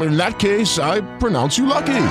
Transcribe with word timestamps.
In 0.00 0.16
that 0.16 0.38
case, 0.38 0.78
I 0.78 1.02
pronounce 1.18 1.58
you 1.58 1.66
lucky. 1.66 2.06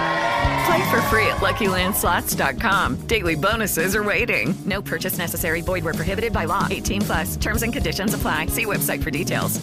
Play 0.65 0.89
for 0.89 1.01
free 1.09 1.27
at 1.27 1.41
LuckyLandSlots.com. 1.41 3.07
Daily 3.07 3.35
bonuses 3.35 3.95
are 3.95 4.03
waiting. 4.03 4.53
No 4.65 4.81
purchase 4.81 5.17
necessary. 5.17 5.61
Void 5.61 5.83
where 5.83 5.93
prohibited 5.93 6.31
by 6.31 6.45
law. 6.45 6.67
18 6.69 7.01
plus. 7.01 7.37
Terms 7.37 7.63
and 7.63 7.73
conditions 7.73 8.13
apply. 8.13 8.47
See 8.47 8.65
website 8.65 9.01
for 9.01 9.11
details. 9.11 9.59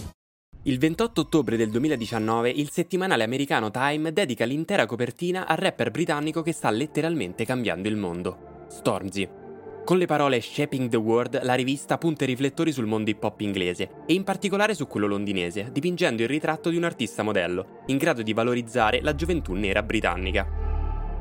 Il 0.64 0.78
28 0.78 1.22
ottobre 1.22 1.56
del 1.56 1.70
2019 1.70 2.50
il 2.50 2.68
settimanale 2.70 3.24
americano 3.24 3.70
Time 3.70 4.12
dedica 4.12 4.44
l'intera 4.44 4.84
copertina 4.84 5.46
al 5.46 5.56
rapper 5.56 5.90
britannico 5.90 6.42
che 6.42 6.52
sta 6.52 6.68
letteralmente 6.68 7.46
cambiando 7.46 7.88
il 7.88 7.96
mondo, 7.96 8.66
Stormzy. 8.68 9.49
Con 9.84 9.98
le 9.98 10.06
parole 10.06 10.40
Shaping 10.40 10.88
the 10.88 10.96
World, 10.96 11.42
la 11.42 11.54
rivista 11.54 11.98
punta 11.98 12.24
i 12.24 12.28
riflettori 12.28 12.70
sul 12.70 12.86
mondo 12.86 13.10
hip 13.10 13.22
hop 13.24 13.40
inglese 13.40 13.90
e 14.06 14.12
in 14.12 14.22
particolare 14.22 14.74
su 14.74 14.86
quello 14.86 15.06
londinese, 15.06 15.70
dipingendo 15.72 16.22
il 16.22 16.28
ritratto 16.28 16.70
di 16.70 16.76
un 16.76 16.84
artista 16.84 17.22
modello, 17.22 17.80
in 17.86 17.96
grado 17.96 18.22
di 18.22 18.32
valorizzare 18.32 19.00
la 19.00 19.14
gioventù 19.14 19.54
nera 19.54 19.82
britannica. 19.82 20.46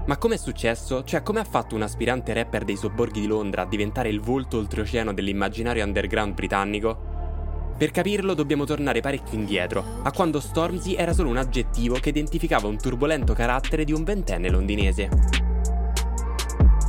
Ma 0.05 0.17
come 0.17 0.35
è 0.35 0.38
successo? 0.38 1.03
Cioè, 1.03 1.23
come 1.23 1.39
ha 1.39 1.43
fatto 1.43 1.75
un 1.75 1.81
aspirante 1.81 2.33
rapper 2.33 2.63
dei 2.63 2.75
sobborghi 2.75 3.21
di 3.21 3.27
Londra 3.27 3.63
a 3.63 3.67
diventare 3.67 4.09
il 4.09 4.19
volto 4.19 4.57
oltreoceano 4.57 5.13
dell'immaginario 5.13 5.83
underground 5.83 6.33
britannico? 6.33 7.07
Per 7.77 7.91
capirlo 7.91 8.33
dobbiamo 8.33 8.66
tornare 8.66 8.99
parecchio 8.99 9.38
indietro, 9.38 10.01
a 10.03 10.11
quando 10.11 10.39
Stormzy 10.39 10.95
era 10.95 11.13
solo 11.13 11.29
un 11.29 11.38
aggettivo 11.38 11.95
che 11.95 12.09
identificava 12.09 12.67
un 12.67 12.77
turbolento 12.77 13.33
carattere 13.33 13.83
di 13.83 13.94
un 13.94 14.03
ventenne 14.03 14.49
londinese. 14.49 15.48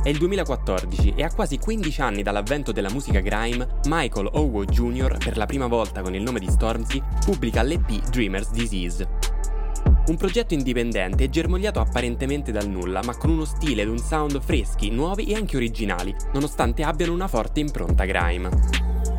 È 0.03 0.09
il 0.09 0.17
2014 0.17 1.13
e 1.15 1.21
a 1.21 1.31
quasi 1.31 1.59
15 1.59 2.01
anni 2.01 2.23
dall'avvento 2.23 2.71
della 2.71 2.89
musica 2.89 3.19
grime, 3.19 3.67
Michael 3.85 4.31
Owo 4.33 4.65
Jr., 4.65 5.17
per 5.23 5.37
la 5.37 5.45
prima 5.45 5.67
volta 5.67 6.01
con 6.01 6.15
il 6.15 6.23
nome 6.23 6.39
di 6.39 6.49
Stormzy, 6.49 6.99
pubblica 7.23 7.61
l'EP 7.61 8.09
Dreamer's 8.09 8.49
Disease. 8.49 9.07
Un 10.07 10.17
progetto 10.17 10.55
indipendente 10.55 11.29
germogliato 11.29 11.79
apparentemente 11.79 12.51
dal 12.51 12.67
nulla, 12.67 13.03
ma 13.03 13.15
con 13.15 13.29
uno 13.29 13.45
stile 13.45 13.83
ed 13.83 13.89
un 13.89 13.99
sound 13.99 14.41
freschi, 14.41 14.89
nuovi 14.89 15.25
e 15.25 15.35
anche 15.35 15.55
originali, 15.55 16.15
nonostante 16.33 16.81
abbiano 16.81 17.13
una 17.13 17.27
forte 17.27 17.59
impronta 17.59 18.05
grime. 18.05 18.49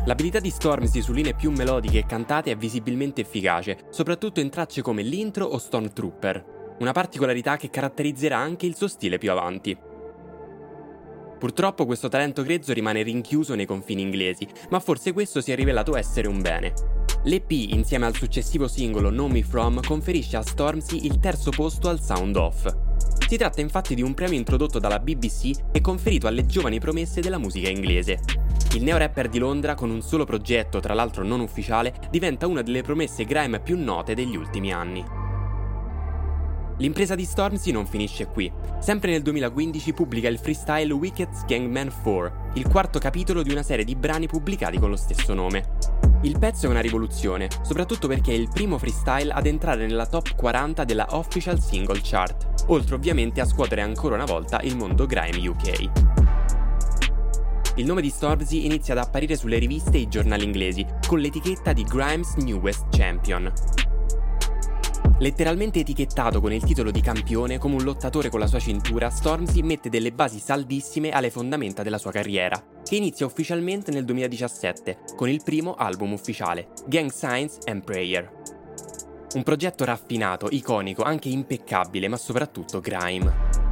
L'abilità 0.03 0.41
di 0.41 0.49
Stormzy 0.49 1.01
su 1.01 1.13
linee 1.13 1.33
più 1.33 1.49
melodiche 1.51 1.99
e 1.99 2.05
cantate 2.05 2.51
è 2.51 2.57
visibilmente 2.57 3.21
efficace, 3.21 3.85
soprattutto 3.89 4.41
in 4.41 4.49
tracce 4.49 4.81
come 4.81 5.01
l'intro 5.01 5.45
o 5.45 5.57
Stormtrooper, 5.57 6.75
una 6.79 6.91
particolarità 6.91 7.55
che 7.55 7.69
caratterizzerà 7.69 8.37
anche 8.37 8.65
il 8.65 8.75
suo 8.75 8.89
stile 8.89 9.17
più 9.17 9.31
avanti. 9.31 9.91
Purtroppo 11.43 11.85
questo 11.85 12.07
talento 12.07 12.41
grezzo 12.41 12.71
rimane 12.71 13.01
rinchiuso 13.01 13.53
nei 13.53 13.65
confini 13.65 14.01
inglesi, 14.01 14.47
ma 14.69 14.79
forse 14.79 15.11
questo 15.11 15.41
si 15.41 15.51
è 15.51 15.55
rivelato 15.55 15.97
essere 15.97 16.29
un 16.29 16.39
bene. 16.39 16.71
L'EP, 17.25 17.51
insieme 17.51 18.05
al 18.05 18.15
successivo 18.15 18.69
singolo 18.69 19.09
Know 19.09 19.27
Me 19.27 19.43
From, 19.43 19.81
conferisce 19.85 20.37
a 20.37 20.41
Stormzy 20.41 21.05
il 21.05 21.19
terzo 21.19 21.49
posto 21.49 21.89
al 21.89 21.99
Sound 21.99 22.37
Off. 22.37 22.73
Si 23.27 23.35
tratta 23.35 23.59
infatti 23.59 23.93
di 23.93 24.01
un 24.01 24.13
premio 24.13 24.37
introdotto 24.37 24.79
dalla 24.79 24.99
BBC 24.99 25.51
e 25.73 25.81
conferito 25.81 26.27
alle 26.27 26.45
giovani 26.45 26.79
promesse 26.79 27.19
della 27.19 27.39
musica 27.39 27.67
inglese. 27.67 28.21
Il 28.75 28.83
neo-rapper 28.83 29.27
di 29.27 29.39
Londra, 29.39 29.75
con 29.75 29.89
un 29.89 30.01
solo 30.01 30.23
progetto, 30.23 30.79
tra 30.79 30.93
l'altro 30.93 31.25
non 31.25 31.41
ufficiale, 31.41 31.93
diventa 32.09 32.47
una 32.47 32.61
delle 32.61 32.83
promesse 32.83 33.25
grime 33.25 33.59
più 33.59 33.77
note 33.77 34.15
degli 34.15 34.37
ultimi 34.37 34.71
anni. 34.71 35.22
L'impresa 36.77 37.13
di 37.13 37.23
Stormzy 37.23 37.71
non 37.71 37.85
finisce 37.85 38.25
qui. 38.25 38.51
Sempre 38.79 39.11
nel 39.11 39.21
2015 39.21 39.93
pubblica 39.93 40.27
il 40.27 40.39
freestyle 40.39 40.91
Wicked 40.91 41.45
Gangman 41.45 41.91
4, 42.01 42.51
il 42.55 42.67
quarto 42.67 42.99
capitolo 42.99 43.43
di 43.43 43.51
una 43.51 43.61
serie 43.61 43.85
di 43.85 43.95
brani 43.95 44.27
pubblicati 44.27 44.79
con 44.79 44.89
lo 44.89 44.95
stesso 44.95 45.33
nome. 45.33 45.77
Il 46.23 46.39
pezzo 46.39 46.65
è 46.65 46.69
una 46.69 46.79
rivoluzione, 46.79 47.49
soprattutto 47.61 48.07
perché 48.07 48.31
è 48.31 48.35
il 48.35 48.49
primo 48.51 48.77
freestyle 48.77 49.31
ad 49.31 49.45
entrare 49.45 49.85
nella 49.85 50.07
top 50.07 50.35
40 50.35 50.83
della 50.83 51.05
Official 51.11 51.61
Single 51.61 51.99
Chart, 52.01 52.63
oltre 52.67 52.95
ovviamente 52.95 53.41
a 53.41 53.45
scuotere 53.45 53.81
ancora 53.81 54.15
una 54.15 54.25
volta 54.25 54.59
il 54.61 54.75
mondo 54.75 55.05
grime 55.05 55.47
UK. 55.47 55.89
Il 57.75 57.85
nome 57.85 58.01
di 58.01 58.09
Stormzy 58.09 58.65
inizia 58.65 58.93
ad 58.93 58.99
apparire 58.99 59.35
sulle 59.35 59.57
riviste 59.57 59.97
e 59.97 60.01
i 60.01 60.07
giornali 60.07 60.43
inglesi, 60.43 60.85
con 61.07 61.19
l'etichetta 61.19 61.73
di 61.73 61.83
Grimes 61.83 62.35
Newest 62.35 62.85
Champion. 62.89 63.51
Letteralmente 65.19 65.79
etichettato 65.79 66.41
con 66.41 66.51
il 66.51 66.63
titolo 66.63 66.91
di 66.91 66.99
campione 66.99 67.57
come 67.57 67.75
un 67.75 67.83
lottatore 67.83 68.29
con 68.29 68.39
la 68.39 68.47
sua 68.47 68.59
cintura, 68.59 69.09
Stormzy 69.09 69.61
mette 69.61 69.89
delle 69.89 70.11
basi 70.11 70.39
saldissime 70.39 71.11
alle 71.11 71.29
fondamenta 71.29 71.83
della 71.83 71.97
sua 71.97 72.11
carriera, 72.11 72.61
che 72.83 72.95
inizia 72.95 73.25
ufficialmente 73.25 73.91
nel 73.91 74.05
2017 74.05 74.99
con 75.15 75.29
il 75.29 75.41
primo 75.43 75.75
album 75.75 76.13
ufficiale, 76.13 76.69
Gang 76.87 77.11
Signs 77.11 77.59
and 77.65 77.83
Prayer. 77.83 78.41
Un 79.35 79.43
progetto 79.43 79.85
raffinato, 79.85 80.47
iconico, 80.49 81.03
anche 81.03 81.29
impeccabile, 81.29 82.07
ma 82.07 82.17
soprattutto 82.17 82.81
grime. 82.81 83.62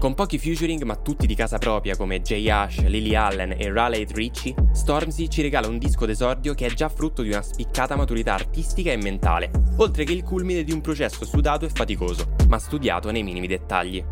Con 0.00 0.14
pochi 0.14 0.38
featuring 0.38 0.82
ma 0.84 0.96
tutti 0.96 1.26
di 1.26 1.34
casa 1.34 1.58
propria 1.58 1.94
come 1.94 2.22
Jay 2.22 2.48
Ash, 2.48 2.82
Lily 2.86 3.14
Allen 3.14 3.54
e 3.58 3.70
Raleigh 3.70 4.10
Ritchie, 4.12 4.54
Stormzy 4.72 5.28
ci 5.28 5.42
regala 5.42 5.68
un 5.68 5.76
disco 5.76 6.06
d'esordio 6.06 6.54
che 6.54 6.64
è 6.64 6.70
già 6.70 6.88
frutto 6.88 7.20
di 7.20 7.28
una 7.28 7.42
spiccata 7.42 7.96
maturità 7.96 8.32
artistica 8.32 8.90
e 8.90 8.96
mentale, 8.96 9.50
oltre 9.76 10.04
che 10.04 10.14
il 10.14 10.22
culmine 10.22 10.64
di 10.64 10.72
un 10.72 10.80
processo 10.80 11.26
sudato 11.26 11.66
e 11.66 11.68
faticoso, 11.68 12.32
ma 12.48 12.58
studiato 12.58 13.10
nei 13.10 13.22
minimi 13.22 13.46
dettagli. 13.46 14.02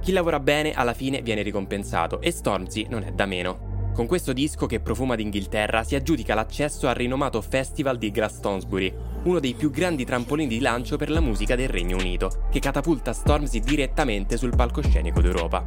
Chi 0.00 0.12
lavora 0.12 0.38
bene 0.38 0.72
alla 0.72 0.94
fine 0.94 1.20
viene 1.20 1.42
ricompensato 1.42 2.20
e 2.20 2.30
Stormzy 2.30 2.86
non 2.88 3.02
è 3.02 3.10
da 3.10 3.26
meno. 3.26 3.71
Con 3.94 4.06
questo 4.06 4.32
disco 4.32 4.64
che 4.64 4.80
profuma 4.80 5.16
d'Inghilterra 5.16 5.84
si 5.84 5.94
aggiudica 5.94 6.34
l'accesso 6.34 6.88
al 6.88 6.94
rinomato 6.94 7.42
Festival 7.42 7.98
di 7.98 8.10
Glastonbury, 8.10 8.92
uno 9.24 9.38
dei 9.38 9.52
più 9.52 9.70
grandi 9.70 10.06
trampolini 10.06 10.48
di 10.48 10.60
lancio 10.60 10.96
per 10.96 11.10
la 11.10 11.20
musica 11.20 11.56
del 11.56 11.68
Regno 11.68 11.98
Unito, 11.98 12.46
che 12.50 12.58
catapulta 12.58 13.12
Stormzy 13.12 13.60
direttamente 13.60 14.38
sul 14.38 14.56
palcoscenico 14.56 15.20
d'Europa. 15.20 15.62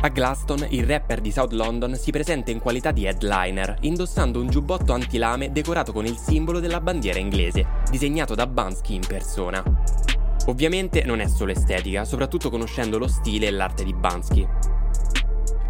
A 0.00 0.08
Glaston, 0.08 0.68
il 0.70 0.86
rapper 0.86 1.20
di 1.20 1.30
South 1.30 1.52
London 1.52 1.94
si 1.96 2.10
presenta 2.10 2.50
in 2.50 2.60
qualità 2.60 2.92
di 2.92 3.04
headliner, 3.04 3.76
indossando 3.82 4.40
un 4.40 4.48
giubbotto 4.48 4.94
antilame 4.94 5.52
decorato 5.52 5.92
con 5.92 6.06
il 6.06 6.16
simbolo 6.16 6.60
della 6.60 6.80
bandiera 6.80 7.18
inglese, 7.18 7.66
disegnato 7.90 8.34
da 8.34 8.46
Bansky 8.46 8.94
in 8.94 9.06
persona. 9.06 9.62
Ovviamente 10.46 11.04
non 11.04 11.20
è 11.20 11.28
solo 11.28 11.52
estetica, 11.52 12.06
soprattutto 12.06 12.48
conoscendo 12.48 12.96
lo 12.96 13.06
stile 13.06 13.48
e 13.48 13.50
l'arte 13.50 13.84
di 13.84 13.92
Bansky. 13.92 14.48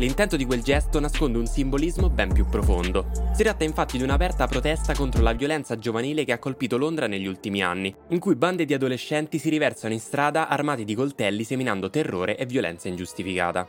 L'intento 0.01 0.37
di 0.37 0.47
quel 0.47 0.63
gesto 0.63 0.99
nasconde 0.99 1.37
un 1.37 1.47
simbolismo 1.47 2.09
ben 2.09 2.33
più 2.33 2.47
profondo. 2.47 3.11
Si 3.35 3.43
tratta 3.43 3.65
infatti 3.65 3.99
di 3.99 4.03
un'aperta 4.03 4.47
protesta 4.47 4.95
contro 4.95 5.21
la 5.21 5.35
violenza 5.35 5.77
giovanile 5.77 6.25
che 6.25 6.33
ha 6.33 6.39
colpito 6.39 6.79
Londra 6.79 7.07
negli 7.07 7.27
ultimi 7.27 7.63
anni, 7.63 7.95
in 8.09 8.19
cui 8.19 8.35
bande 8.35 8.65
di 8.65 8.73
adolescenti 8.73 9.39
si 9.39 9.51
riversano 9.51 9.93
in 9.93 10.01
strada 10.01 10.49
armati 10.49 10.87
di 10.87 10.95
coltelli 10.95 11.45
seminando 11.45 11.91
terrore 11.91 12.39
e 12.39 12.47
violenza 12.47 12.89
ingiustificata. 12.89 13.69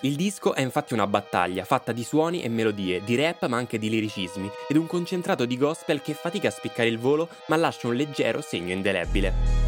Il 0.00 0.16
disco 0.16 0.54
è 0.54 0.62
infatti 0.62 0.94
una 0.94 1.06
battaglia 1.06 1.64
fatta 1.64 1.92
di 1.92 2.02
suoni 2.02 2.40
e 2.40 2.48
melodie, 2.48 3.04
di 3.04 3.16
rap 3.16 3.46
ma 3.48 3.58
anche 3.58 3.78
di 3.78 3.90
liricismi 3.90 4.50
ed 4.66 4.78
un 4.78 4.86
concentrato 4.86 5.44
di 5.44 5.58
gospel 5.58 6.00
che 6.00 6.14
fatica 6.14 6.48
a 6.48 6.52
spiccare 6.52 6.88
il 6.88 6.98
volo 6.98 7.28
ma 7.48 7.56
lascia 7.56 7.88
un 7.88 7.96
leggero 7.96 8.40
segno 8.40 8.72
indelebile. 8.72 9.67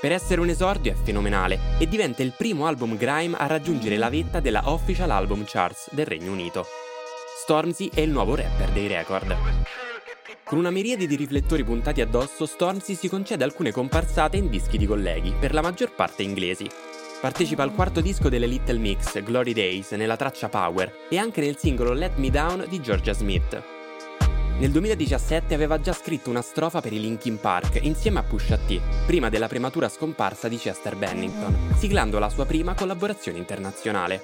Per 0.00 0.12
essere 0.12 0.40
un 0.40 0.48
esordio 0.48 0.92
è 0.92 0.94
fenomenale 0.94 1.58
e 1.78 1.88
diventa 1.88 2.22
il 2.22 2.32
primo 2.36 2.66
album 2.66 2.96
grime 2.96 3.36
a 3.36 3.48
raggiungere 3.48 3.96
la 3.96 4.08
vetta 4.08 4.38
della 4.38 4.70
Official 4.70 5.10
Album 5.10 5.42
Charts 5.44 5.92
del 5.92 6.06
Regno 6.06 6.30
Unito. 6.30 6.64
Stormzy 7.42 7.90
è 7.92 8.00
il 8.02 8.10
nuovo 8.10 8.36
rapper 8.36 8.70
dei 8.70 8.86
record. 8.86 9.36
Con 10.44 10.58
una 10.58 10.70
miriade 10.70 11.08
di 11.08 11.16
riflettori 11.16 11.64
puntati 11.64 12.00
addosso, 12.00 12.46
Stormzy 12.46 12.94
si 12.94 13.08
concede 13.08 13.42
alcune 13.42 13.72
comparsate 13.72 14.36
in 14.36 14.48
dischi 14.48 14.78
di 14.78 14.86
colleghi, 14.86 15.34
per 15.36 15.52
la 15.52 15.62
maggior 15.62 15.92
parte 15.92 16.22
inglesi. 16.22 16.70
Partecipa 17.20 17.64
al 17.64 17.74
quarto 17.74 18.00
disco 18.00 18.28
delle 18.28 18.46
Little 18.46 18.78
Mix, 18.78 19.20
Glory 19.24 19.52
Days, 19.52 19.90
nella 19.92 20.16
traccia 20.16 20.48
Power 20.48 21.06
e 21.10 21.18
anche 21.18 21.40
nel 21.40 21.56
singolo 21.56 21.92
Let 21.92 22.18
Me 22.18 22.30
Down 22.30 22.66
di 22.68 22.80
Georgia 22.80 23.12
Smith. 23.12 23.77
Nel 24.58 24.72
2017 24.72 25.54
aveva 25.54 25.80
già 25.80 25.92
scritto 25.92 26.30
una 26.30 26.42
strofa 26.42 26.80
per 26.80 26.92
i 26.92 26.98
Linkin 26.98 27.38
Park 27.38 27.78
insieme 27.82 28.18
a 28.18 28.24
Pusha 28.24 28.58
T, 28.58 28.80
prima 29.06 29.28
della 29.28 29.46
prematura 29.46 29.88
scomparsa 29.88 30.48
di 30.48 30.56
Chester 30.56 30.96
Bennington, 30.96 31.74
siglando 31.76 32.18
la 32.18 32.28
sua 32.28 32.44
prima 32.44 32.74
collaborazione 32.74 33.38
internazionale. 33.38 34.20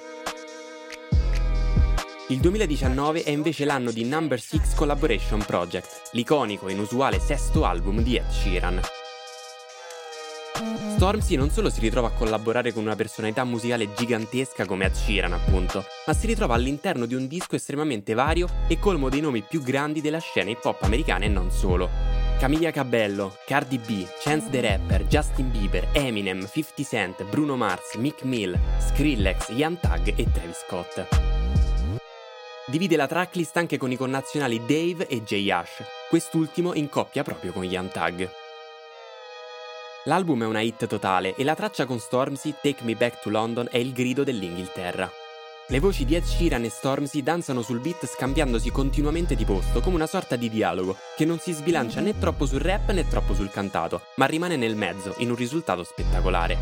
Il 2.27 2.39
2019 2.39 3.23
è 3.23 3.29
invece 3.29 3.63
l'anno 3.63 3.91
di 3.91 4.03
Number 4.03 4.41
6 4.41 4.59
Collaboration 4.75 5.41
Project, 5.45 6.09
l'iconico 6.11 6.67
e 6.67 6.73
inusuale 6.73 7.19
sesto 7.19 7.63
album 7.63 8.01
di 8.01 8.17
Ed 8.17 8.29
Sheeran. 8.29 8.81
Stormzy 10.95 11.35
non 11.35 11.49
solo 11.49 11.69
si 11.69 11.81
ritrova 11.81 12.07
a 12.07 12.11
collaborare 12.11 12.71
con 12.71 12.81
una 12.81 12.95
personalità 12.95 13.43
musicale 13.43 13.93
gigantesca 13.93 14.65
come 14.65 14.85
Ed 14.85 14.93
Sheeran, 14.93 15.33
appunto, 15.33 15.83
ma 16.05 16.13
si 16.13 16.25
ritrova 16.25 16.55
all'interno 16.55 17.05
di 17.05 17.13
un 17.13 17.27
disco 17.27 17.57
estremamente 17.57 18.13
vario 18.13 18.47
e 18.69 18.79
colmo 18.79 19.09
dei 19.09 19.19
nomi 19.19 19.41
più 19.41 19.61
grandi 19.61 19.99
della 19.99 20.19
scena 20.19 20.51
hip 20.51 20.63
hop 20.63 20.83
americana 20.83 21.25
e 21.25 21.27
non 21.27 21.51
solo. 21.51 21.89
Camilla 22.39 22.71
Cabello, 22.71 23.35
Cardi 23.45 23.77
B, 23.77 24.07
Chance 24.21 24.49
the 24.49 24.61
Rapper, 24.61 25.05
Justin 25.07 25.51
Bieber, 25.51 25.85
Eminem, 25.91 26.47
50 26.49 26.83
Cent, 26.83 27.23
Bruno 27.25 27.57
Mars, 27.57 27.95
Mick 27.95 28.23
Mill, 28.23 28.57
Skrillex, 28.79 29.49
Young 29.49 29.77
Thug 29.77 30.13
e 30.15 30.31
Travis 30.31 30.63
Scott. 30.65 31.07
Divide 32.67 32.95
la 32.95 33.07
tracklist 33.07 33.57
anche 33.57 33.77
con 33.77 33.91
i 33.91 33.97
connazionali 33.97 34.61
Dave 34.65 35.07
e 35.07 35.21
Jay 35.23 35.51
Ash, 35.51 35.83
quest'ultimo 36.07 36.73
in 36.73 36.87
coppia 36.87 37.23
proprio 37.23 37.51
con 37.51 37.65
Young 37.65 37.91
Thug. 37.91 38.44
L'album 40.07 40.43
è 40.43 40.45
una 40.45 40.61
hit 40.61 40.85
totale 40.85 41.33
e 41.33 41.43
la 41.43 41.55
traccia 41.55 41.87
con 41.87 41.97
Stormzy, 41.97 42.53
Take 42.61 42.83
Me 42.83 42.93
Back 42.93 43.21
to 43.21 43.29
London, 43.29 43.67
è 43.71 43.77
il 43.77 43.91
grido 43.91 44.23
dell'Inghilterra. 44.23 45.09
Le 45.69 45.79
voci 45.79 46.05
di 46.05 46.13
Ed 46.13 46.23
Sheeran 46.23 46.63
e 46.63 46.69
Stormzy 46.69 47.23
danzano 47.23 47.63
sul 47.63 47.79
beat 47.79 48.05
scambiandosi 48.05 48.69
continuamente 48.69 49.33
di 49.33 49.45
posto, 49.45 49.81
come 49.81 49.95
una 49.95 50.05
sorta 50.05 50.35
di 50.35 50.47
dialogo, 50.47 50.95
che 51.15 51.25
non 51.25 51.39
si 51.39 51.53
sbilancia 51.53 52.01
né 52.01 52.19
troppo 52.19 52.45
sul 52.45 52.59
rap 52.59 52.91
né 52.91 53.07
troppo 53.07 53.33
sul 53.33 53.49
cantato, 53.49 54.03
ma 54.17 54.27
rimane 54.27 54.57
nel 54.57 54.75
mezzo, 54.75 55.15
in 55.17 55.31
un 55.31 55.35
risultato 55.35 55.83
spettacolare. 55.83 56.55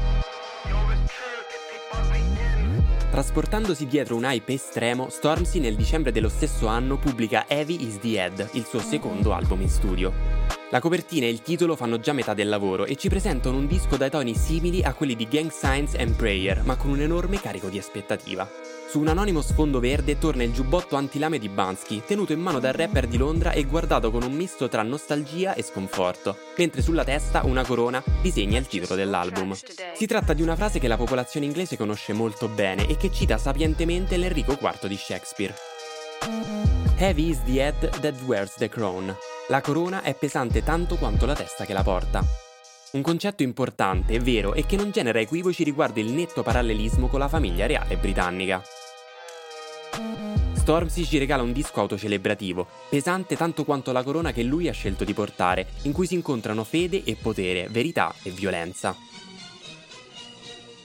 Trasportandosi 3.12 3.88
dietro 3.88 4.16
un 4.16 4.24
hype 4.24 4.54
estremo, 4.54 5.10
Stormzy 5.10 5.60
nel 5.60 5.76
dicembre 5.76 6.14
dello 6.14 6.30
stesso 6.30 6.68
anno 6.68 6.98
pubblica 6.98 7.44
Heavy 7.50 7.86
is 7.86 8.00
the 8.00 8.18
Head, 8.18 8.52
il 8.54 8.64
suo 8.64 8.80
secondo 8.80 9.34
album 9.34 9.60
in 9.60 9.70
studio. 9.70 10.53
La 10.74 10.80
copertina 10.80 11.28
e 11.28 11.30
il 11.30 11.44
titolo 11.44 11.76
fanno 11.76 12.00
già 12.00 12.14
metà 12.14 12.34
del 12.34 12.50
lavoro 12.50 12.86
e 12.86 12.96
ci 12.96 13.08
presentano 13.08 13.58
un 13.58 13.68
disco 13.68 13.96
dai 13.96 14.10
toni 14.10 14.34
simili 14.34 14.82
a 14.82 14.96
quelli 14.96 15.16
di 15.16 15.28
Gang 15.28 15.52
Signs 15.52 15.94
and 15.94 16.16
Prayer, 16.16 16.64
ma 16.64 16.76
con 16.78 16.90
un 16.90 17.00
enorme 17.00 17.40
carico 17.40 17.68
di 17.68 17.78
aspettativa. 17.78 18.50
Su 18.90 19.00
un 19.00 19.08
anonimo 19.08 19.44
sfondo 19.44 19.80
verde 19.80 20.18
torna 20.18 20.42
il 20.42 20.52
giubbotto 20.52 20.96
antilame 20.96 21.38
di 21.38 21.48
Bansky, 21.48 22.02
tenuto 22.04 22.34
in 22.34 22.40
mano 22.40 22.58
dal 22.58 22.74
rapper 22.74 23.06
di 23.06 23.18
Londra 23.18 23.52
e 23.52 23.66
guardato 23.66 24.10
con 24.10 24.24
un 24.24 24.32
misto 24.32 24.68
tra 24.68 24.82
nostalgia 24.82 25.54
e 25.54 25.62
sconforto, 25.62 26.38
mentre 26.58 26.82
sulla 26.82 27.04
testa 27.04 27.46
una 27.46 27.64
corona 27.64 28.04
disegna 28.24 28.58
il 28.58 28.66
titolo 28.66 28.96
dell'album. 28.96 29.54
Si 29.54 30.08
tratta 30.08 30.34
di 30.34 30.42
una 30.42 30.56
frase 30.56 30.80
che 30.80 30.88
la 30.88 30.98
popolazione 30.98 31.46
inglese 31.46 31.78
conosce 31.78 32.14
molto 32.14 32.48
bene 32.48 32.88
e 32.88 32.98
che 32.98 33.12
cita 33.12 33.38
sapientemente 33.38 34.18
l'Enrico 34.18 34.58
IV 34.60 34.88
di 34.88 34.98
Shakespeare. 34.98 35.54
Heavy 36.98 37.30
is 37.30 37.44
the 37.44 37.60
head 37.60 38.00
that 38.00 38.16
wears 38.26 38.56
the 38.56 38.68
crown. 38.68 39.16
La 39.50 39.60
corona 39.60 40.04
è 40.04 40.16
pesante 40.16 40.64
tanto 40.64 40.96
quanto 40.96 41.26
la 41.26 41.36
testa 41.36 41.66
che 41.66 41.74
la 41.74 41.84
porta. 41.84 42.24
Un 42.92 43.02
concetto 43.02 43.44
importante, 43.44 44.18
vero 44.20 44.54
e 44.54 44.66
che 44.66 44.78
non 44.78 44.90
genera 44.90 45.20
equivoci 45.20 45.66
riguardo 45.66 46.00
il 46.00 46.12
netto 46.12 46.44
parallelismo 46.44 47.08
con 47.10 47.20
la 47.20 47.28
famiglia 47.28 47.66
reale 47.66 47.98
britannica. 47.98 48.64
Stormzy 50.54 51.04
ci 51.04 51.18
regala 51.18 51.44
un 51.44 51.52
disco 51.52 51.82
autocelebrativo, 51.82 52.66
pesante 52.88 53.36
tanto 53.36 53.66
quanto 53.66 53.92
la 53.92 54.02
corona 54.02 54.32
che 54.32 54.44
lui 54.44 54.70
ha 54.70 54.74
scelto 54.74 55.04
di 55.04 55.14
portare, 55.14 55.68
in 55.82 55.92
cui 55.92 56.08
si 56.08 56.14
incontrano 56.14 56.64
fede 56.64 57.04
e 57.04 57.18
potere, 57.22 57.68
verità 57.70 58.16
e 58.24 58.30
violenza. 58.30 58.96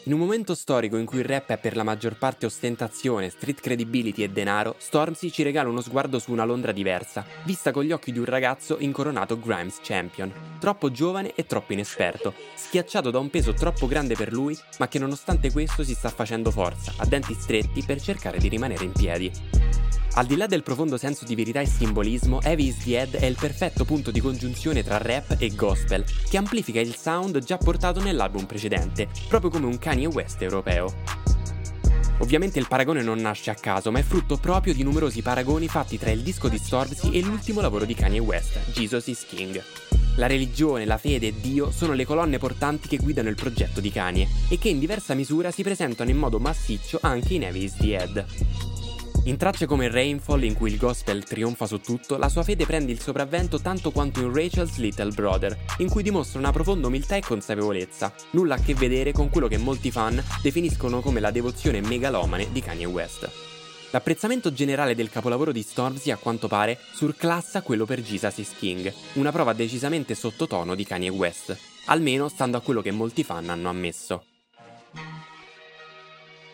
In 0.08 0.14
un 0.14 0.20
momento 0.20 0.54
storico 0.54 0.96
in 0.96 1.04
cui 1.04 1.18
il 1.18 1.26
rap 1.26 1.50
è 1.50 1.58
per 1.58 1.76
la 1.76 1.82
maggior 1.82 2.16
parte 2.16 2.46
ostentazione, 2.46 3.28
street 3.28 3.60
credibility 3.60 4.22
e 4.22 4.30
denaro, 4.30 4.74
Stormzy 4.78 5.28
ci 5.28 5.42
regala 5.42 5.68
uno 5.68 5.82
sguardo 5.82 6.18
su 6.18 6.32
una 6.32 6.46
Londra 6.46 6.72
diversa, 6.72 7.26
vista 7.44 7.72
con 7.72 7.84
gli 7.84 7.92
occhi 7.92 8.10
di 8.10 8.18
un 8.18 8.24
ragazzo 8.24 8.78
incoronato 8.78 9.38
Grimes 9.38 9.80
Champion, 9.82 10.32
troppo 10.58 10.90
giovane 10.90 11.34
e 11.34 11.44
troppo 11.44 11.74
inesperto, 11.74 12.32
schiacciato 12.54 13.10
da 13.10 13.18
un 13.18 13.28
peso 13.28 13.52
troppo 13.52 13.86
grande 13.86 14.14
per 14.14 14.32
lui, 14.32 14.56
ma 14.78 14.88
che 14.88 14.98
nonostante 14.98 15.52
questo 15.52 15.84
si 15.84 15.92
sta 15.92 16.08
facendo 16.08 16.50
forza, 16.50 16.94
a 16.96 17.04
denti 17.04 17.34
stretti, 17.34 17.82
per 17.82 18.00
cercare 18.00 18.38
di 18.38 18.48
rimanere 18.48 18.84
in 18.84 18.92
piedi. 18.92 19.30
Al 20.14 20.26
di 20.26 20.36
là 20.36 20.46
del 20.46 20.62
profondo 20.62 20.96
senso 20.96 21.24
di 21.24 21.34
verità 21.34 21.60
e 21.60 21.66
simbolismo, 21.66 22.40
Heavy 22.42 22.68
is 22.68 22.78
the 22.82 22.96
Head 22.96 23.16
è 23.16 23.26
il 23.26 23.36
perfetto 23.38 23.84
punto 23.84 24.10
di 24.10 24.20
congiunzione 24.20 24.82
tra 24.82 24.98
rap 24.98 25.36
e 25.38 25.54
gospel, 25.54 26.04
che 26.28 26.36
amplifica 26.36 26.80
il 26.80 26.96
sound 26.96 27.38
già 27.38 27.56
portato 27.56 28.00
nell'album 28.00 28.44
precedente, 28.46 29.08
proprio 29.28 29.50
come 29.50 29.66
un 29.66 29.78
Kanye 29.78 30.06
West 30.06 30.42
europeo. 30.42 30.92
Ovviamente 32.20 32.58
il 32.58 32.66
paragone 32.66 33.02
non 33.02 33.18
nasce 33.18 33.50
a 33.50 33.54
caso, 33.54 33.92
ma 33.92 34.00
è 34.00 34.02
frutto 34.02 34.38
proprio 34.38 34.74
di 34.74 34.82
numerosi 34.82 35.22
paragoni 35.22 35.68
fatti 35.68 35.98
tra 35.98 36.10
il 36.10 36.22
disco 36.22 36.48
di 36.48 36.58
Stormzy 36.58 37.12
e 37.12 37.20
l'ultimo 37.22 37.60
lavoro 37.60 37.84
di 37.84 37.94
Kanye 37.94 38.18
West, 38.18 38.58
Jesus 38.72 39.06
is 39.06 39.24
King. 39.24 39.62
La 40.16 40.26
religione, 40.26 40.84
la 40.84 40.98
fede 40.98 41.28
e 41.28 41.34
Dio 41.40 41.70
sono 41.70 41.92
le 41.92 42.04
colonne 42.04 42.38
portanti 42.38 42.88
che 42.88 42.96
guidano 42.96 43.28
il 43.28 43.36
progetto 43.36 43.80
di 43.80 43.92
Kanye 43.92 44.26
e 44.48 44.58
che 44.58 44.68
in 44.68 44.80
diversa 44.80 45.14
misura 45.14 45.52
si 45.52 45.62
presentano 45.62 46.10
in 46.10 46.16
modo 46.16 46.40
massiccio 46.40 46.98
anche 47.02 47.34
in 47.34 47.44
Heavy 47.44 47.62
is 47.62 47.76
the 47.76 47.92
Head. 47.92 48.77
In 49.28 49.36
tracce 49.36 49.66
come 49.66 49.90
Rainfall, 49.90 50.42
in 50.42 50.54
cui 50.54 50.70
il 50.72 50.78
gospel 50.78 51.22
trionfa 51.22 51.66
su 51.66 51.82
tutto, 51.82 52.16
la 52.16 52.30
sua 52.30 52.42
fede 52.42 52.64
prende 52.64 52.92
il 52.92 53.00
sopravvento 53.00 53.60
tanto 53.60 53.90
quanto 53.90 54.20
in 54.20 54.32
Rachel's 54.32 54.78
Little 54.78 55.12
Brother, 55.12 55.54
in 55.78 55.90
cui 55.90 56.02
dimostra 56.02 56.38
una 56.38 56.50
profonda 56.50 56.86
umiltà 56.86 57.14
e 57.14 57.20
consapevolezza, 57.20 58.10
nulla 58.30 58.54
a 58.54 58.58
che 58.58 58.72
vedere 58.72 59.12
con 59.12 59.28
quello 59.28 59.46
che 59.46 59.58
molti 59.58 59.90
fan 59.90 60.24
definiscono 60.40 61.00
come 61.00 61.20
la 61.20 61.30
devozione 61.30 61.82
megalomane 61.82 62.50
di 62.52 62.62
Kanye 62.62 62.86
West. 62.86 63.30
L'apprezzamento 63.90 64.50
generale 64.50 64.94
del 64.94 65.10
capolavoro 65.10 65.52
di 65.52 65.60
Stormzy, 65.60 66.10
a 66.10 66.16
quanto 66.16 66.48
pare, 66.48 66.78
surclassa 66.94 67.60
quello 67.60 67.84
per 67.84 68.00
Jesus 68.00 68.38
is 68.38 68.54
King, 68.56 68.90
una 69.14 69.30
prova 69.30 69.52
decisamente 69.52 70.14
sottotono 70.14 70.74
di 70.74 70.84
Kanye 70.84 71.10
West, 71.10 71.54
almeno 71.84 72.28
stando 72.28 72.56
a 72.56 72.62
quello 72.62 72.80
che 72.80 72.92
molti 72.92 73.24
fan 73.24 73.50
hanno 73.50 73.68
ammesso. 73.68 74.24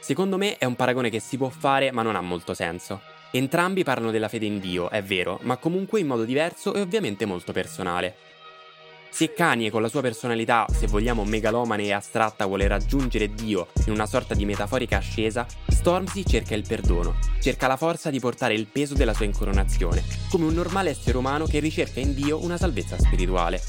Secondo 0.05 0.37
me 0.37 0.59
è 0.59 0.67
un 0.67 0.77
paragone 0.77 1.09
che 1.09 1.19
si 1.19 1.39
può 1.39 1.49
fare 1.49 1.91
ma 1.91 2.03
non 2.03 2.15
ha 2.15 2.21
molto 2.21 2.53
senso. 2.53 3.01
Entrambi 3.31 3.85
parlano 3.85 4.11
della 4.11 4.29
fede 4.29 4.45
in 4.45 4.61
Dio, 4.61 4.91
è 4.91 5.03
vero, 5.03 5.39
ma 5.45 5.57
comunque 5.57 5.99
in 5.99 6.07
modo 6.07 6.25
diverso 6.25 6.75
e 6.75 6.83
ovviamente 6.83 7.25
molto 7.25 7.53
personale. 7.53 8.15
Se 9.09 9.33
Kanye 9.33 9.71
con 9.71 9.81
la 9.81 9.89
sua 9.89 10.03
personalità, 10.03 10.67
se 10.71 10.89
vogliamo 10.89 11.25
megalomane 11.25 11.85
e 11.85 11.93
astratta, 11.93 12.45
vuole 12.45 12.69
raggiungere 12.69 13.33
Dio 13.33 13.69
in 13.87 13.95
una 13.95 14.05
sorta 14.05 14.35
di 14.35 14.45
metaforica 14.45 14.99
ascesa, 14.99 15.47
Stormzy 15.69 16.23
cerca 16.27 16.55
il 16.55 16.67
perdono, 16.69 17.17
cerca 17.41 17.67
la 17.67 17.79
forza 17.79 18.11
di 18.11 18.21
portare 18.21 18.53
il 18.53 18.67
peso 18.67 18.93
della 18.93 19.15
sua 19.15 19.25
incoronazione, 19.25 20.05
come 20.29 20.45
un 20.45 20.53
normale 20.53 20.91
essere 20.91 21.17
umano 21.17 21.47
che 21.47 21.61
ricerca 21.61 22.01
in 22.01 22.13
Dio 22.13 22.45
una 22.45 22.59
salvezza 22.59 22.99
spirituale. 22.99 23.63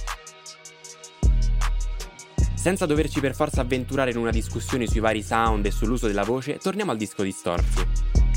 Senza 2.66 2.88
doverci 2.88 3.20
per 3.20 3.36
forza 3.36 3.62
avventurare 3.62 4.10
in 4.10 4.18
una 4.18 4.32
discussione 4.32 4.88
sui 4.88 5.00
vari 5.00 5.22
sound 5.22 5.68
e 5.68 5.70
sull'uso 5.70 6.08
della 6.08 6.24
voce, 6.24 6.58
torniamo 6.58 6.90
al 6.90 6.98
disco 6.98 7.22
di 7.22 7.30
Stormzy. 7.30 7.86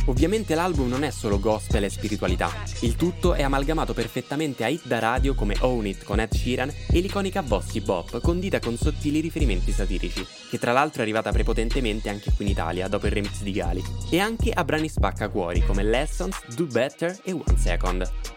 Ovviamente 0.05 0.55
l'album 0.55 0.87
non 0.87 1.03
è 1.03 1.11
solo 1.11 1.41
gospel 1.41 1.85
e 1.85 1.89
spiritualità, 1.89 2.53
il 2.81 2.95
tutto 2.95 3.33
è 3.33 3.43
amalgamato 3.43 3.95
perfettamente 3.95 4.65
a 4.65 4.69
hit 4.69 4.87
da 4.87 4.99
radio 4.99 5.35
come 5.35 5.57
Own 5.61 5.87
It 5.87 6.05
con 6.05 6.21
Ed 6.21 6.35
Sheeran 6.35 6.71
e 6.91 7.01
l'iconica 7.01 7.43
Bossy 7.43 7.81
Bop 7.81 8.21
condita 8.21 8.59
con 8.59 8.77
sottili 8.77 9.21
riferimenti 9.21 9.73
satirici, 9.73 10.27
che 10.51 10.59
tra 10.59 10.73
l'altro 10.73 10.99
è 11.01 11.05
arrivata 11.05 11.33
prepotentemente 11.33 12.11
anche 12.11 12.31
qui 12.37 12.45
in 12.45 12.51
Italia 12.51 12.87
dopo 12.87 13.07
il 13.07 13.13
remix 13.13 13.41
di 13.41 13.53
Gali, 13.53 13.83
e 14.11 14.19
anche 14.19 14.51
a 14.51 14.63
brani 14.63 14.91
spaccacuori 14.91 15.65
come 15.65 15.83
Lessons, 15.83 16.37
Do 16.55 16.67
Better 16.67 17.19
e 17.25 17.33
One 17.33 17.57
Second. 17.57 18.37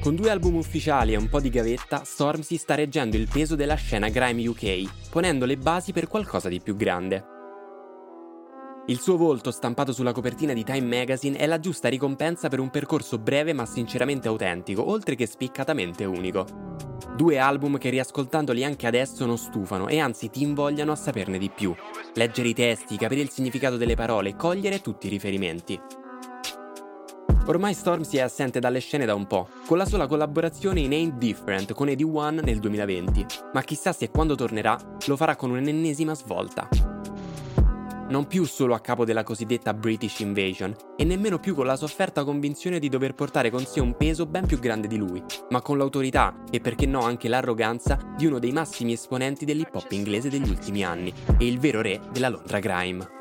Con 0.00 0.14
due 0.14 0.30
album 0.30 0.54
ufficiali 0.54 1.12
e 1.12 1.16
un 1.16 1.28
po' 1.28 1.40
di 1.40 1.50
gavetta, 1.50 2.02
Stormzy 2.04 2.56
sta 2.56 2.76
reggendo 2.76 3.16
il 3.16 3.28
peso 3.30 3.56
della 3.56 3.74
scena 3.74 4.08
grime 4.08 4.46
UK, 4.46 5.10
ponendo 5.10 5.44
le 5.44 5.56
basi 5.56 5.92
per 5.92 6.06
qualcosa 6.06 6.48
di 6.48 6.60
più 6.60 6.76
grande. 6.76 7.24
Il 8.86 9.00
suo 9.00 9.16
volto 9.16 9.50
stampato 9.50 9.92
sulla 9.92 10.12
copertina 10.12 10.52
di 10.52 10.62
Time 10.62 10.86
Magazine 10.98 11.36
è 11.36 11.46
la 11.46 11.58
giusta 11.58 11.88
ricompensa 11.88 12.48
per 12.48 12.60
un 12.60 12.70
percorso 12.70 13.18
breve 13.18 13.52
ma 13.52 13.66
sinceramente 13.66 14.28
autentico, 14.28 14.88
oltre 14.88 15.16
che 15.16 15.26
spiccatamente 15.26 16.04
unico. 16.04 16.46
Due 17.16 17.38
album 17.38 17.76
che 17.76 17.90
riascoltandoli 17.90 18.64
anche 18.64 18.86
adesso 18.86 19.26
non 19.26 19.36
stufano 19.36 19.88
e 19.88 19.98
anzi 19.98 20.30
ti 20.30 20.42
invogliano 20.42 20.92
a 20.92 20.96
saperne 20.96 21.38
di 21.38 21.50
più. 21.50 21.74
Leggere 22.14 22.48
i 22.48 22.54
testi, 22.54 22.96
capire 22.96 23.20
il 23.20 23.30
significato 23.30 23.76
delle 23.76 23.96
parole, 23.96 24.36
cogliere 24.36 24.80
tutti 24.80 25.08
i 25.08 25.10
riferimenti. 25.10 25.78
Ormai 27.48 27.72
Stormzy 27.72 28.18
è 28.18 28.20
assente 28.20 28.60
dalle 28.60 28.78
scene 28.78 29.06
da 29.06 29.14
un 29.14 29.26
po', 29.26 29.48
con 29.66 29.78
la 29.78 29.86
sola 29.86 30.06
collaborazione 30.06 30.80
in 30.80 30.92
Ain't 30.92 31.14
Different 31.14 31.72
con 31.72 31.88
Eddie 31.88 32.04
One 32.04 32.42
nel 32.42 32.58
2020, 32.58 33.24
ma 33.54 33.62
chissà 33.62 33.94
se 33.94 34.10
quando 34.10 34.34
tornerà 34.34 34.76
lo 35.06 35.16
farà 35.16 35.34
con 35.34 35.52
un'ennesima 35.52 36.14
svolta. 36.14 36.68
Non 38.10 38.26
più 38.26 38.44
solo 38.44 38.74
a 38.74 38.80
capo 38.80 39.06
della 39.06 39.22
cosiddetta 39.22 39.72
British 39.72 40.20
Invasion, 40.20 40.76
e 40.94 41.04
nemmeno 41.04 41.38
più 41.38 41.54
con 41.54 41.64
la 41.64 41.76
sofferta 41.76 42.22
convinzione 42.22 42.78
di 42.78 42.90
dover 42.90 43.14
portare 43.14 43.48
con 43.48 43.64
sé 43.64 43.80
un 43.80 43.96
peso 43.96 44.26
ben 44.26 44.44
più 44.44 44.58
grande 44.58 44.86
di 44.86 44.98
lui, 44.98 45.22
ma 45.48 45.62
con 45.62 45.78
l'autorità 45.78 46.42
e 46.50 46.60
perché 46.60 46.84
no 46.84 47.00
anche 47.00 47.28
l'arroganza 47.28 47.98
di 48.14 48.26
uno 48.26 48.38
dei 48.38 48.52
massimi 48.52 48.92
esponenti 48.92 49.46
dell'hip 49.46 49.74
hop 49.74 49.90
inglese 49.92 50.28
degli 50.28 50.50
ultimi 50.50 50.84
anni, 50.84 51.10
e 51.38 51.46
il 51.46 51.58
vero 51.58 51.80
re 51.80 51.98
della 52.12 52.28
Londra 52.28 52.58
Grime. 52.58 53.17